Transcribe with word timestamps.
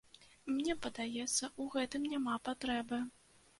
Мне 0.53 0.75
падаецца, 0.85 1.51
у 1.65 1.69
гэтым 1.77 2.09
няма 2.17 2.41
патрэбы. 2.51 3.03